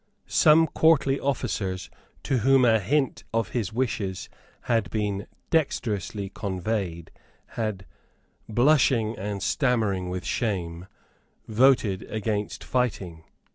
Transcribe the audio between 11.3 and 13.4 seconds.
voted against fighting.